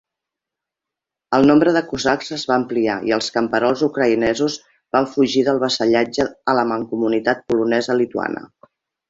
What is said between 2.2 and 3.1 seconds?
es va ampliar